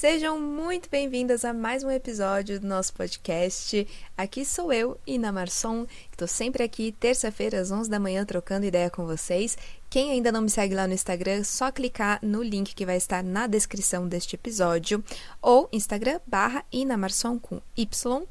[0.00, 3.86] Sejam muito bem-vindas a mais um episódio do nosso podcast.
[4.16, 8.64] Aqui sou eu, Ina Marçom, que estou sempre aqui terça-feira às 11 da manhã trocando
[8.64, 9.58] ideia com vocês.
[9.90, 13.22] Quem ainda não me segue lá no Instagram, só clicar no link que vai estar
[13.22, 15.04] na descrição deste episódio
[15.42, 18.26] ou Instagram barra Ina Marçom com Y.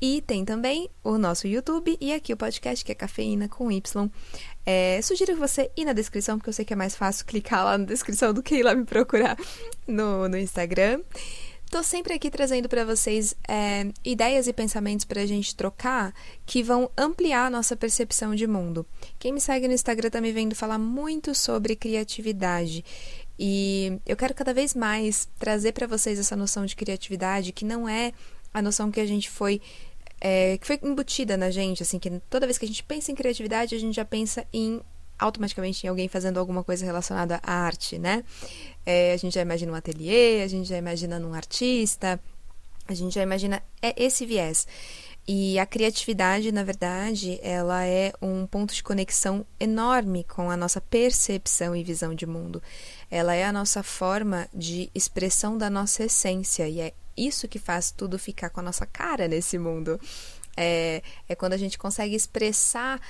[0.00, 4.10] E tem também o nosso YouTube e aqui o podcast que é Cafeína com Y.
[4.66, 7.76] É, sugiro você ir na descrição, porque eu sei que é mais fácil clicar lá
[7.76, 9.36] na descrição do que ir lá me procurar
[9.86, 11.00] no, no Instagram.
[11.70, 16.14] Tô sempre aqui trazendo para vocês é, ideias e pensamentos para a gente trocar
[16.46, 18.86] que vão ampliar a nossa percepção de mundo.
[19.18, 22.84] Quem me segue no Instagram tá me vendo falar muito sobre criatividade.
[23.36, 27.88] E eu quero cada vez mais trazer para vocês essa noção de criatividade que não
[27.88, 28.12] é
[28.52, 29.60] a noção que a gente foi
[30.26, 33.14] é, que foi embutida na gente, assim, que toda vez que a gente pensa em
[33.14, 34.80] criatividade, a gente já pensa em
[35.18, 38.24] automaticamente em alguém fazendo alguma coisa relacionada à arte, né?
[38.86, 42.18] É, a gente já imagina um ateliê, a gente já imagina um artista,
[42.88, 44.66] a gente já imagina é esse viés.
[45.28, 50.80] E a criatividade, na verdade, ela é um ponto de conexão enorme com a nossa
[50.80, 52.62] percepção e visão de mundo.
[53.10, 57.90] Ela é a nossa forma de expressão da nossa essência e é isso que faz
[57.90, 60.00] tudo ficar com a nossa cara nesse mundo.
[60.56, 63.00] É, é quando a gente consegue expressar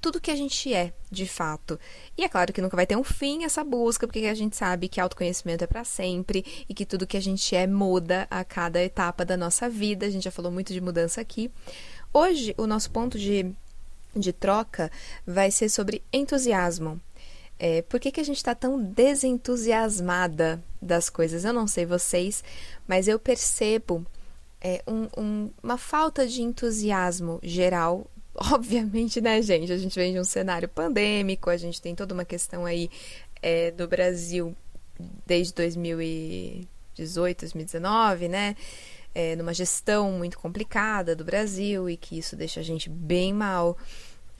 [0.00, 1.78] tudo que a gente é, de fato.
[2.16, 4.88] E é claro que nunca vai ter um fim essa busca, porque a gente sabe
[4.88, 8.82] que autoconhecimento é para sempre e que tudo que a gente é muda a cada
[8.82, 10.06] etapa da nossa vida.
[10.06, 11.50] A gente já falou muito de mudança aqui.
[12.12, 13.52] Hoje, o nosso ponto de,
[14.16, 14.90] de troca
[15.26, 17.00] vai ser sobre entusiasmo.
[17.62, 21.44] É, por que, que a gente está tão desentusiasmada das coisas?
[21.44, 22.42] Eu não sei vocês,
[22.88, 24.06] mas eu percebo
[24.62, 28.10] é, um, um, uma falta de entusiasmo geral.
[28.34, 29.70] Obviamente, né, gente?
[29.70, 32.90] A gente vem de um cenário pandêmico, a gente tem toda uma questão aí
[33.42, 34.56] é, do Brasil
[35.26, 38.56] desde 2018, 2019, né?
[39.14, 43.76] É, numa gestão muito complicada do Brasil e que isso deixa a gente bem mal.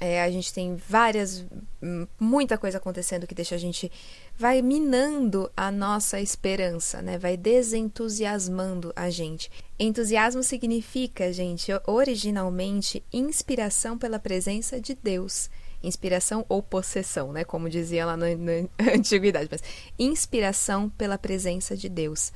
[0.02, 1.44] É, a gente tem várias,
[1.82, 3.92] hum, muita coisa acontecendo que deixa a gente,
[4.34, 7.18] vai minando a nossa esperança, né?
[7.18, 9.50] Vai desentusiasmando a gente.
[9.78, 15.50] Entusiasmo significa, gente, originalmente inspiração pela presença de Deus.
[15.82, 17.44] Inspiração ou possessão, né?
[17.44, 18.52] Como dizia lá na, na
[18.96, 19.62] antiguidade, mas
[19.98, 22.32] inspiração pela presença de Deus.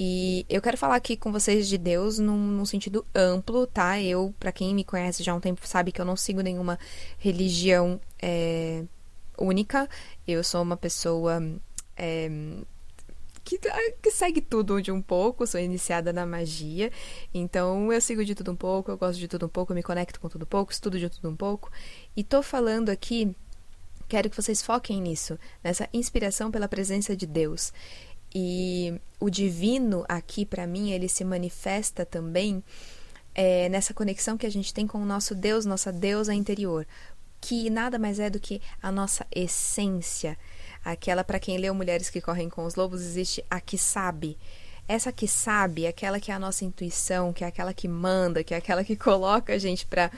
[0.00, 4.00] E eu quero falar aqui com vocês de Deus num, num sentido amplo, tá?
[4.00, 6.78] Eu, para quem me conhece já há um tempo, sabe que eu não sigo nenhuma
[7.18, 8.84] religião é,
[9.36, 9.88] única.
[10.24, 11.42] Eu sou uma pessoa
[11.96, 12.30] é,
[13.42, 13.58] que,
[14.00, 16.92] que, segue tudo de um pouco, sou iniciada na magia.
[17.34, 20.20] Então eu sigo de tudo um pouco, eu gosto de tudo um pouco, me conecto
[20.20, 21.72] com tudo um pouco, estudo de tudo um pouco.
[22.16, 23.34] E tô falando aqui
[24.08, 27.72] quero que vocês foquem nisso, nessa inspiração pela presença de Deus.
[28.34, 32.62] E o divino aqui, para mim, ele se manifesta também
[33.34, 36.86] é, nessa conexão que a gente tem com o nosso Deus, nossa deusa interior,
[37.40, 40.36] que nada mais é do que a nossa essência.
[40.84, 44.36] Aquela, para quem leu Mulheres que Correm com os Lobos, existe a que sabe.
[44.86, 48.54] Essa que sabe, aquela que é a nossa intuição, que é aquela que manda, que
[48.54, 50.10] é aquela que coloca a gente para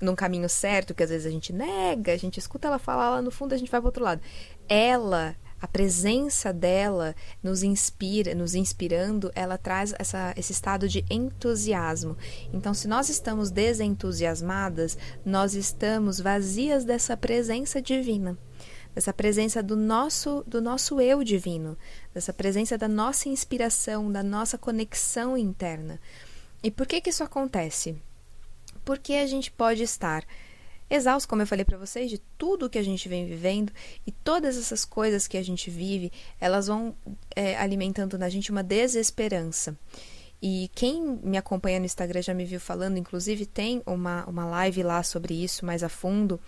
[0.00, 3.22] num caminho certo, que às vezes a gente nega, a gente escuta ela falar lá
[3.22, 4.20] no fundo, a gente vai para outro lado.
[4.68, 7.12] Ela a presença dela
[7.42, 12.16] nos inspira, nos inspirando, ela traz essa, esse estado de entusiasmo.
[12.52, 18.38] Então, se nós estamos desentusiasmadas, nós estamos vazias dessa presença divina,
[18.94, 21.76] dessa presença do nosso, do nosso eu divino,
[22.14, 25.98] dessa presença da nossa inspiração, da nossa conexão interna.
[26.62, 28.00] E por que que isso acontece?
[28.84, 30.24] Porque a gente pode estar
[30.88, 33.72] exausto, como eu falei para vocês, de tudo que a gente vem vivendo
[34.06, 36.94] e todas essas coisas que a gente vive, elas vão
[37.34, 39.76] é, alimentando na gente uma desesperança.
[40.40, 44.82] E quem me acompanha no Instagram já me viu falando, inclusive tem uma, uma live
[44.82, 46.38] lá sobre isso mais a fundo,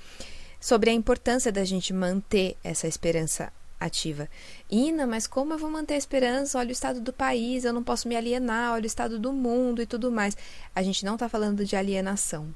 [0.61, 4.29] sobre a importância da gente manter essa esperança ativa.
[4.71, 6.59] Ina, mas como eu vou manter a esperança?
[6.59, 9.81] Olha o estado do país, eu não posso me alienar, olha o estado do mundo
[9.81, 10.37] e tudo mais.
[10.75, 12.55] A gente não está falando de alienação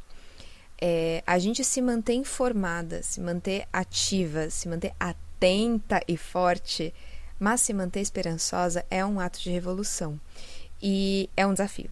[0.84, 6.92] é, a gente se manter informada, se manter ativa, se manter atenta e forte,
[7.38, 10.20] mas se manter esperançosa é um ato de revolução.
[10.82, 11.88] E é um desafio.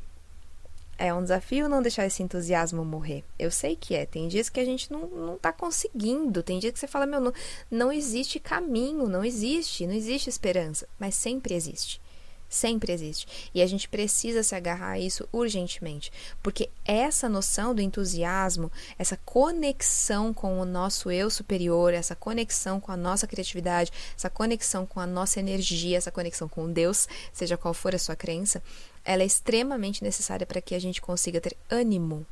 [0.98, 3.22] É um desafio não deixar esse entusiasmo morrer.
[3.38, 4.04] Eu sei que é.
[4.04, 6.42] Tem dias que a gente não, não tá conseguindo.
[6.42, 7.32] Tem dias que você fala, meu, não,
[7.70, 10.88] não existe caminho, não existe, não existe esperança.
[10.98, 12.00] Mas sempre existe.
[12.50, 13.28] Sempre existe.
[13.54, 16.10] E a gente precisa se agarrar a isso urgentemente.
[16.42, 22.90] Porque essa noção do entusiasmo, essa conexão com o nosso eu superior, essa conexão com
[22.90, 27.72] a nossa criatividade, essa conexão com a nossa energia, essa conexão com Deus, seja qual
[27.72, 28.60] for a sua crença,
[29.04, 32.26] ela é extremamente necessária para que a gente consiga ter ânimo,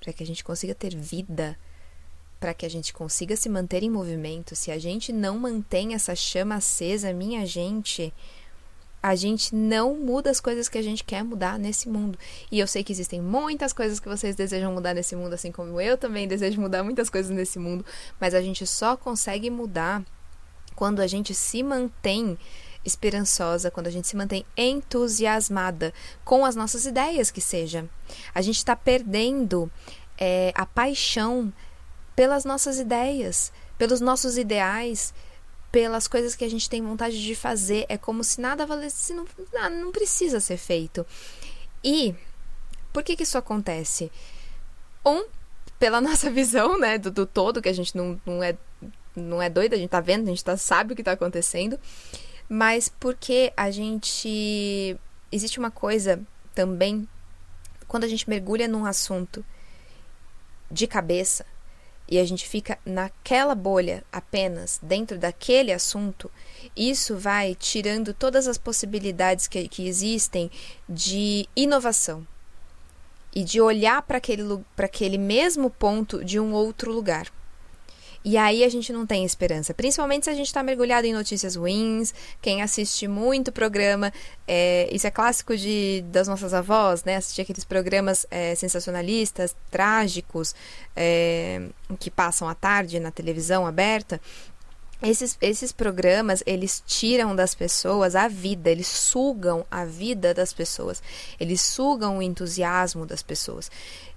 [0.00, 1.56] para que a gente consiga ter vida,
[2.40, 4.56] para que a gente consiga se manter em movimento.
[4.56, 8.12] Se a gente não mantém essa chama acesa, minha gente
[9.02, 12.18] a gente não muda as coisas que a gente quer mudar nesse mundo.
[12.50, 15.80] E eu sei que existem muitas coisas que vocês desejam mudar nesse mundo, assim como
[15.80, 17.84] eu também desejo mudar muitas coisas nesse mundo,
[18.20, 20.04] mas a gente só consegue mudar
[20.74, 22.38] quando a gente se mantém
[22.84, 25.92] esperançosa, quando a gente se mantém entusiasmada
[26.24, 27.88] com as nossas ideias, que seja.
[28.34, 29.70] A gente está perdendo
[30.18, 31.52] é, a paixão
[32.14, 35.12] pelas nossas ideias, pelos nossos ideais
[35.76, 37.84] pelas coisas que a gente tem vontade de fazer.
[37.86, 39.26] É como se nada valesse, não,
[39.70, 41.04] não precisa ser feito.
[41.84, 42.14] E
[42.94, 44.10] por que, que isso acontece?
[45.04, 45.26] Um,
[45.78, 48.56] pela nossa visão, né, do, do, todo, que a gente não, não, é,
[49.14, 51.78] não é doida, a gente tá vendo, a gente tá, sabe o que tá acontecendo,
[52.48, 54.98] mas porque a gente.
[55.30, 56.22] Existe uma coisa
[56.54, 57.06] também,
[57.86, 59.44] quando a gente mergulha num assunto
[60.70, 61.44] de cabeça,
[62.08, 66.30] e a gente fica naquela bolha apenas, dentro daquele assunto,
[66.76, 70.50] isso vai tirando todas as possibilidades que, que existem
[70.88, 72.26] de inovação
[73.34, 74.42] e de olhar para aquele,
[74.78, 77.30] aquele mesmo ponto de um outro lugar.
[78.28, 81.54] E aí a gente não tem esperança, principalmente se a gente está mergulhado em notícias
[81.54, 82.12] ruins.
[82.42, 84.12] Quem assiste muito programa,
[84.48, 87.14] é, isso é clássico de, das nossas avós, né?
[87.14, 90.56] Assistir aqueles programas é, sensacionalistas, trágicos,
[90.96, 91.68] é,
[92.00, 94.20] que passam à tarde na televisão aberta.
[95.02, 101.02] Esses, esses programas, eles tiram das pessoas a vida, eles sugam a vida das pessoas,
[101.38, 103.70] eles sugam o entusiasmo das pessoas.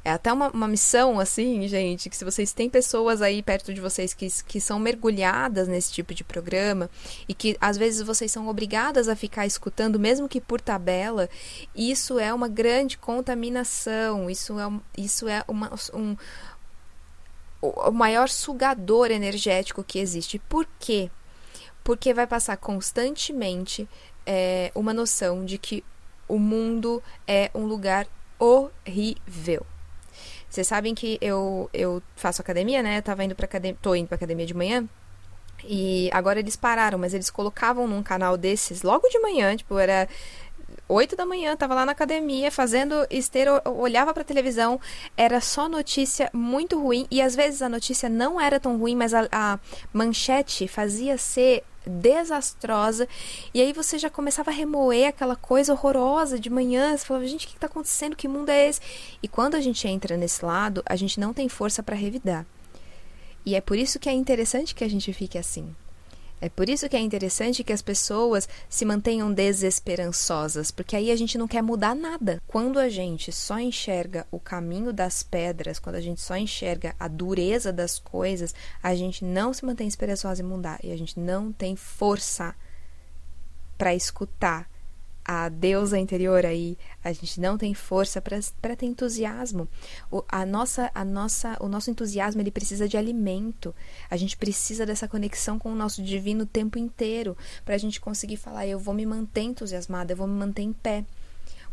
[0.03, 3.81] É até uma, uma missão, assim, gente, que se vocês têm pessoas aí perto de
[3.81, 6.89] vocês que, que são mergulhadas nesse tipo de programa
[7.27, 11.29] e que às vezes vocês são obrigadas a ficar escutando, mesmo que por tabela,
[11.75, 16.15] isso é uma grande contaminação, isso é, isso é uma, um,
[17.61, 20.39] o maior sugador energético que existe.
[20.39, 21.09] Por quê?
[21.83, 23.87] Porque vai passar constantemente
[24.25, 25.83] é, uma noção de que
[26.27, 28.07] o mundo é um lugar
[28.37, 29.65] horrível.
[30.49, 32.97] Vocês sabem que eu, eu faço academia, né?
[32.97, 34.87] Eu tava indo pra academia, tô indo pra academia de manhã.
[35.63, 40.07] E agora eles pararam, mas eles colocavam num canal desses logo de manhã, tipo, era
[40.87, 44.79] 8 da manhã, tava lá na academia fazendo esteira, olhava pra televisão,
[45.15, 49.13] era só notícia muito ruim, e às vezes a notícia não era tão ruim, mas
[49.13, 49.59] a, a
[49.93, 53.07] manchete fazia ser desastrosa,
[53.53, 57.45] e aí você já começava a remoer aquela coisa horrorosa de manhã, você falava, gente,
[57.45, 58.15] o que está acontecendo?
[58.15, 58.81] Que mundo é esse?
[59.23, 62.45] E quando a gente entra nesse lado, a gente não tem força para revidar.
[63.45, 65.73] E é por isso que é interessante que a gente fique assim.
[66.41, 71.15] É por isso que é interessante que as pessoas se mantenham desesperançosas, porque aí a
[71.15, 72.41] gente não quer mudar nada.
[72.47, 77.07] Quando a gente só enxerga o caminho das pedras, quando a gente só enxerga a
[77.07, 81.51] dureza das coisas, a gente não se mantém esperançosa em mudar e a gente não
[81.51, 82.55] tem força
[83.77, 84.68] para escutar
[85.31, 89.67] a deusa interior aí, a gente não tem força para ter entusiasmo.
[90.11, 93.75] O, a nossa, a nossa, o nosso entusiasmo ele precisa de alimento.
[94.09, 98.01] A gente precisa dessa conexão com o nosso divino o tempo inteiro para a gente
[98.01, 101.05] conseguir falar: eu vou me manter entusiasmada, eu vou me manter em pé.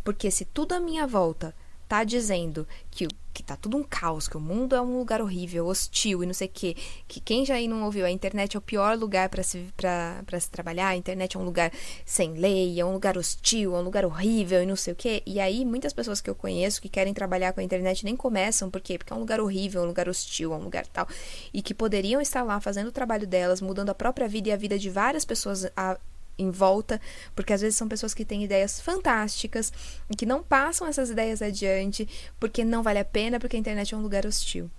[0.04, 1.54] Porque se tudo à minha volta
[1.88, 5.66] tá dizendo que, que tá tudo um caos, que o mundo é um lugar horrível,
[5.66, 6.76] hostil e não sei o quê,
[7.06, 10.40] que quem já aí não ouviu, a internet é o pior lugar para se, pra,
[10.40, 11.72] se trabalhar, a internet é um lugar
[12.04, 15.22] sem lei, é um lugar hostil, é um lugar horrível e não sei o quê.
[15.24, 18.70] E aí muitas pessoas que eu conheço que querem trabalhar com a internet nem começam,
[18.70, 18.98] por quê?
[18.98, 21.06] Porque é um lugar horrível, é um lugar hostil, é um lugar tal.
[21.52, 24.56] E que poderiam estar lá fazendo o trabalho delas, mudando a própria vida e a
[24.56, 25.98] vida de várias pessoas a,
[26.38, 27.00] em volta,
[27.34, 29.72] porque às vezes são pessoas que têm ideias fantásticas
[30.10, 33.94] e que não passam essas ideias adiante porque não vale a pena, porque a internet
[33.94, 34.70] é um lugar hostil.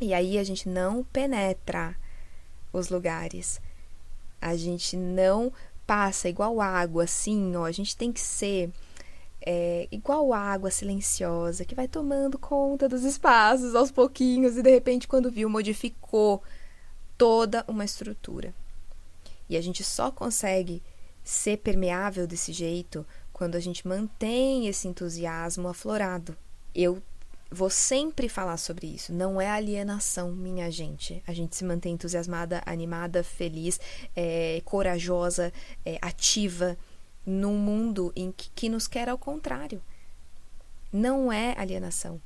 [0.00, 1.96] E aí a gente não penetra
[2.72, 3.60] os lugares.
[4.40, 5.52] A gente não
[5.86, 7.64] passa igual água, assim, ó.
[7.64, 8.70] A gente tem que ser
[9.40, 15.08] é, igual água silenciosa, que vai tomando conta dos espaços aos pouquinhos e de repente,
[15.08, 16.42] quando viu, modificou
[17.16, 18.52] toda uma estrutura.
[19.48, 20.82] E a gente só consegue
[21.22, 26.36] ser permeável desse jeito quando a gente mantém esse entusiasmo aflorado.
[26.74, 27.02] Eu
[27.50, 29.12] vou sempre falar sobre isso.
[29.12, 31.22] Não é alienação, minha gente.
[31.26, 33.78] A gente se mantém entusiasmada, animada, feliz,
[34.14, 35.52] é, corajosa,
[35.84, 36.76] é, ativa.
[37.24, 39.82] num mundo em que, que nos quer ao contrário.
[40.92, 42.20] Não é alienação.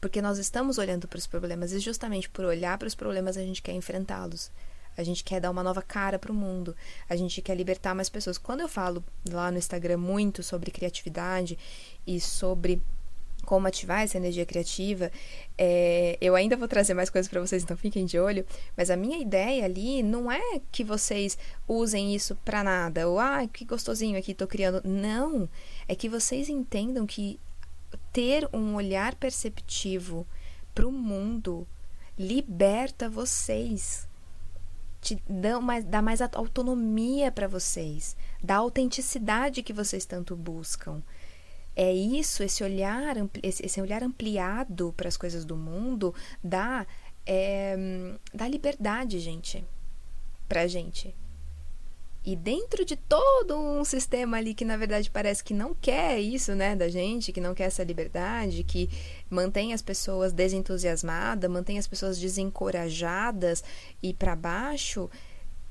[0.00, 3.42] Porque nós estamos olhando para os problemas e justamente por olhar para os problemas a
[3.42, 4.50] gente quer enfrentá-los.
[4.98, 6.76] A gente quer dar uma nova cara para o mundo.
[7.08, 8.36] A gente quer libertar mais pessoas.
[8.36, 11.56] Quando eu falo lá no Instagram muito sobre criatividade
[12.04, 12.82] e sobre
[13.44, 15.10] como ativar essa energia criativa.
[15.56, 18.44] É, eu ainda vou trazer mais coisas para vocês, então fiquem de olho.
[18.76, 23.46] Mas a minha ideia ali não é que vocês usem isso para nada, ou ah,
[23.50, 24.82] que gostosinho aqui tô criando.
[24.84, 25.48] Não,
[25.86, 27.38] é que vocês entendam que
[28.12, 30.26] ter um olhar perceptivo
[30.74, 31.66] para o mundo
[32.18, 34.07] liberta vocês.
[35.00, 41.02] Te dá mais, dá mais autonomia para vocês, dá autenticidade que vocês tanto buscam
[41.78, 46.12] é isso, esse olhar, esse olhar ampliado para as coisas do mundo
[46.42, 46.84] dá,
[47.24, 47.76] é,
[48.34, 49.64] dá liberdade, gente,
[50.48, 51.14] pra gente.
[52.28, 56.54] E dentro de todo um sistema ali que na verdade parece que não quer isso,
[56.54, 58.90] né, da gente, que não quer essa liberdade, que
[59.30, 63.64] mantém as pessoas desentusiasmadas, mantém as pessoas desencorajadas
[64.02, 65.08] e para baixo,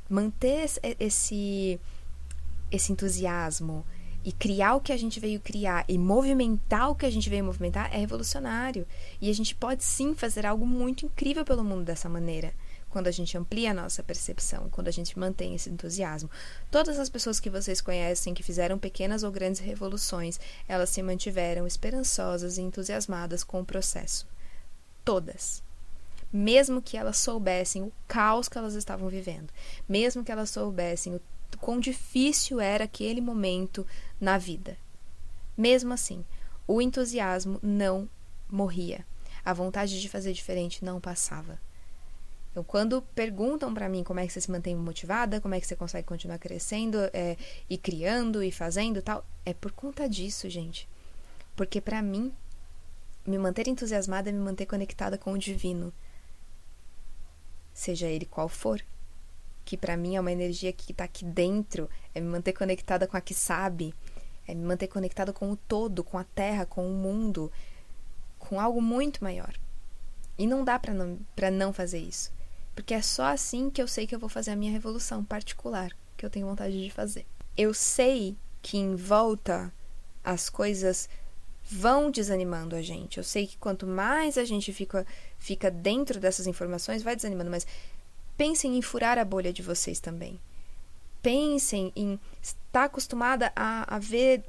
[0.10, 0.68] manter
[1.00, 1.80] esse
[2.72, 3.86] esse entusiasmo,
[4.26, 7.46] e criar o que a gente veio criar e movimentar o que a gente veio
[7.46, 8.88] movimentar é revolucionário.
[9.22, 12.52] E a gente pode sim fazer algo muito incrível pelo mundo dessa maneira.
[12.98, 16.32] Quando a gente amplia a nossa percepção, quando a gente mantém esse entusiasmo.
[16.72, 21.68] Todas as pessoas que vocês conhecem que fizeram pequenas ou grandes revoluções, elas se mantiveram
[21.68, 24.26] esperançosas e entusiasmadas com o processo.
[25.06, 25.62] Todas
[26.34, 29.54] mesmo que elas soubessem o caos que elas estavam vivendo,
[29.88, 31.22] mesmo que elas soubessem o
[31.60, 33.86] quão difícil era aquele momento
[34.20, 34.76] na vida.
[35.56, 36.26] Mesmo assim,
[36.68, 38.10] o entusiasmo não
[38.50, 39.06] morria.
[39.46, 41.67] A vontade de fazer diferente não passava.
[42.58, 45.68] Então, quando perguntam para mim como é que você se mantém motivada, como é que
[45.68, 47.38] você consegue continuar crescendo é,
[47.70, 50.90] e criando e fazendo tal, é por conta disso, gente.
[51.56, 52.34] Porque para mim,
[53.28, 55.94] me manter entusiasmada é me manter conectada com o divino,
[57.76, 58.84] seja ele qual for
[59.64, 63.16] que para mim é uma energia que está aqui dentro, é me manter conectada com
[63.16, 63.94] a que sabe,
[64.48, 67.52] é me manter conectada com o todo, com a terra, com o mundo,
[68.40, 69.54] com algo muito maior.
[70.40, 72.36] E não dá para não, pra não fazer isso.
[72.78, 75.92] Porque é só assim que eu sei que eu vou fazer a minha revolução particular,
[76.16, 77.26] que eu tenho vontade de fazer.
[77.58, 79.74] Eu sei que em volta
[80.24, 81.10] as coisas
[81.70, 83.18] vão desanimando a gente.
[83.18, 85.06] Eu sei que quanto mais a gente fica,
[85.38, 87.66] fica dentro dessas informações, vai desanimando, mas
[88.38, 90.40] Pensem em furar a bolha de vocês também.
[91.24, 94.46] Pensem em estar acostumada a, a ver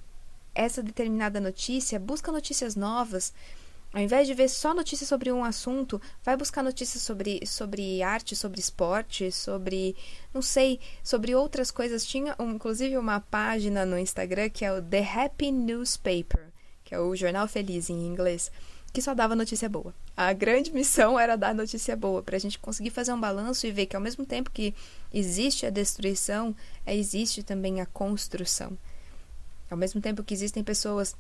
[0.55, 3.33] essa determinada notícia, busca notícias novas.
[3.93, 8.37] Ao invés de ver só notícias sobre um assunto, vai buscar notícias sobre, sobre arte,
[8.37, 9.97] sobre esporte, sobre,
[10.33, 12.05] não sei, sobre outras coisas.
[12.05, 16.49] Tinha, um, inclusive, uma página no Instagram que é o The Happy Newspaper,
[16.85, 18.51] que é o Jornal Feliz em inglês
[18.93, 19.95] que só dava notícia boa.
[20.17, 23.71] A grande missão era dar notícia boa, para a gente conseguir fazer um balanço e
[23.71, 24.75] ver que ao mesmo tempo que
[25.13, 26.55] existe a destruição,
[26.85, 28.77] é, existe também a construção.
[29.71, 31.15] Ao mesmo tempo que existem pessoas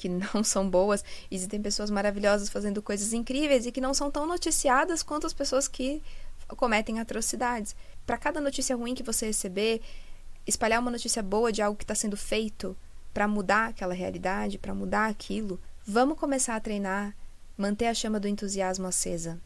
[0.00, 4.26] que não são boas, existem pessoas maravilhosas fazendo coisas incríveis e que não são tão
[4.26, 6.02] noticiadas quanto as pessoas que
[6.48, 7.76] cometem atrocidades.
[8.06, 9.80] Para cada notícia ruim que você receber,
[10.46, 12.76] espalhar uma notícia boa de algo que está sendo feito
[13.12, 17.16] para mudar aquela realidade, para mudar aquilo, Vamos começar a treinar,
[17.56, 19.40] manter a chama do entusiasmo acesa.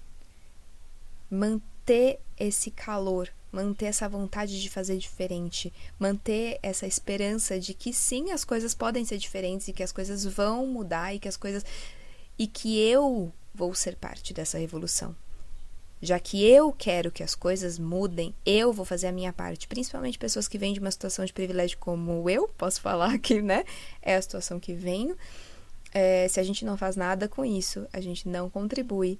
[1.30, 1.64] Manter
[2.38, 8.44] esse calor, manter essa vontade de fazer diferente, manter essa esperança de que sim, as
[8.44, 11.64] coisas podem ser diferentes e que as coisas vão mudar e que as coisas
[12.38, 15.14] e que eu vou ser parte dessa revolução.
[16.02, 20.18] Já que eu quero que as coisas mudem, eu vou fazer a minha parte, principalmente
[20.18, 23.64] pessoas que vêm de uma situação de privilégio como eu, posso falar que, né,
[24.02, 25.16] é a situação que venho.
[25.94, 29.18] É, se a gente não faz nada com isso, a gente não contribui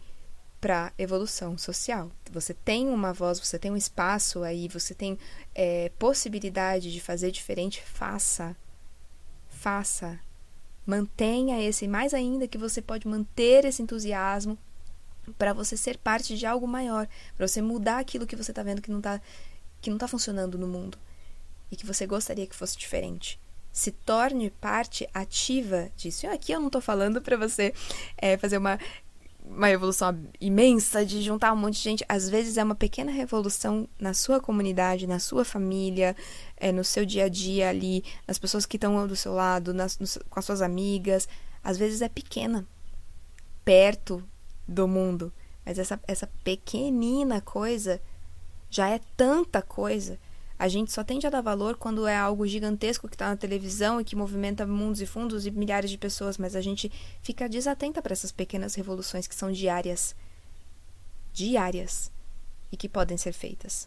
[0.64, 2.10] para evolução social.
[2.32, 5.18] Você tem uma voz, você tem um espaço aí, você tem
[5.54, 8.56] é, possibilidade de fazer diferente, faça.
[9.46, 10.18] Faça.
[10.86, 14.56] Mantenha esse, mais ainda que você pode manter esse entusiasmo
[15.36, 17.06] para você ser parte de algo maior,
[17.36, 19.20] para você mudar aquilo que você está vendo que não está
[19.82, 20.96] que não tá funcionando no mundo
[21.70, 23.38] e que você gostaria que fosse diferente
[23.74, 26.24] se torne parte ativa disso.
[26.24, 27.74] E aqui eu não estou falando para você
[28.16, 28.78] é, fazer uma,
[29.44, 32.04] uma revolução imensa de juntar um monte de gente.
[32.08, 36.16] Às vezes é uma pequena revolução na sua comunidade, na sua família,
[36.56, 39.98] é, no seu dia a dia ali, nas pessoas que estão do seu lado, nas,
[39.98, 41.28] no, com as suas amigas.
[41.62, 42.66] Às vezes é pequena,
[43.64, 44.24] perto
[44.66, 45.32] do mundo.
[45.64, 48.00] Mas essa, essa pequenina coisa
[48.70, 50.18] já é tanta coisa
[50.64, 54.00] A gente só tende a dar valor quando é algo gigantesco que está na televisão
[54.00, 56.90] e que movimenta mundos e fundos e milhares de pessoas, mas a gente
[57.20, 60.16] fica desatenta para essas pequenas revoluções que são diárias.
[61.34, 62.10] Diárias.
[62.72, 63.86] E que podem ser feitas.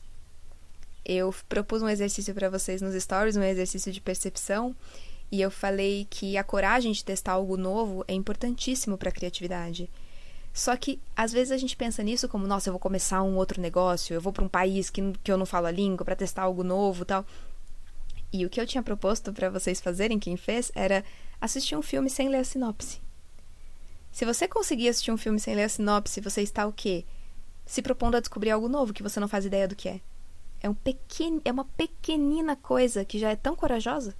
[1.03, 4.75] Eu propus um exercício para vocês nos stories, um exercício de percepção,
[5.31, 9.89] e eu falei que a coragem de testar algo novo é importantíssimo para a criatividade.
[10.58, 13.62] Só que às vezes a gente pensa nisso como, nossa, eu vou começar um outro
[13.62, 16.42] negócio, eu vou para um país que, que eu não falo a língua para testar
[16.42, 17.24] algo novo, tal.
[18.34, 21.06] E o que eu tinha proposto para vocês fazerem, quem fez, era
[21.40, 23.00] assistir um filme sem ler a sinopse.
[24.12, 27.06] Se você conseguir assistir um filme sem ler a sinopse, você está o quê?
[27.64, 30.02] Se propondo a descobrir algo novo que você não faz ideia do que é.
[30.60, 31.40] É, um pequen...
[31.46, 34.16] é uma pequenina coisa que já é tão corajosa.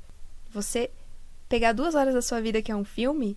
[0.52, 0.92] Você
[1.50, 3.36] pegar duas horas da sua vida, que é um filme,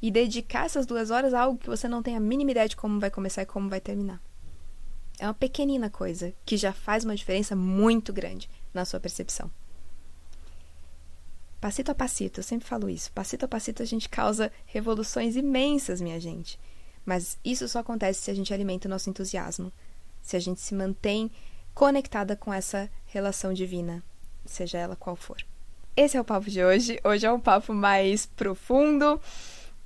[0.00, 2.76] e dedicar essas duas horas a algo que você não tem a mínima ideia de
[2.76, 4.20] como vai começar e como vai terminar.
[5.18, 9.50] É uma pequenina coisa que já faz uma diferença muito grande na sua percepção.
[11.60, 13.12] Passito a passito, eu sempre falo isso.
[13.12, 16.58] Passito a passito a gente causa revoluções imensas, minha gente.
[17.04, 19.70] Mas isso só acontece se a gente alimenta o nosso entusiasmo,
[20.22, 21.30] se a gente se mantém
[21.74, 24.02] conectada com essa relação divina,
[24.46, 25.44] seja ela qual for.
[25.94, 26.98] Esse é o papo de hoje.
[27.04, 29.20] Hoje é um papo mais profundo.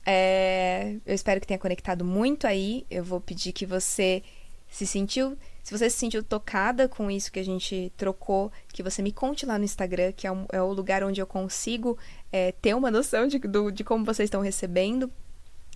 [0.06, 2.86] É, eu espero que tenha conectado muito aí.
[2.90, 4.22] Eu vou pedir que você
[4.68, 9.00] se sentiu, se você se sentiu tocada com isso que a gente trocou, que você
[9.02, 11.96] me conte lá no Instagram, que é, um, é o lugar onde eu consigo
[12.32, 15.10] é, ter uma noção de, do, de como vocês estão recebendo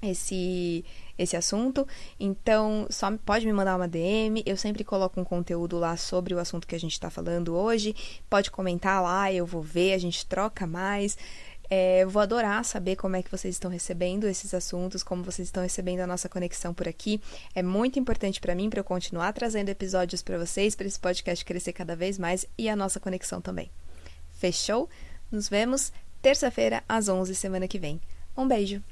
[0.03, 0.85] esse
[1.19, 1.87] esse assunto.
[2.19, 4.43] Então, só pode me mandar uma DM.
[4.47, 7.95] Eu sempre coloco um conteúdo lá sobre o assunto que a gente está falando hoje.
[8.31, 11.19] Pode comentar lá, eu vou ver, a gente troca mais.
[11.71, 15.63] É, vou adorar saber como é que vocês estão recebendo esses assuntos, como vocês estão
[15.63, 17.21] recebendo a nossa conexão por aqui.
[17.55, 21.45] É muito importante para mim para eu continuar trazendo episódios para vocês, para esse podcast
[21.45, 23.71] crescer cada vez mais e a nossa conexão também.
[24.33, 24.89] Fechou?
[25.31, 28.01] Nos vemos terça-feira às 11 semana que vem.
[28.37, 28.83] Um beijo.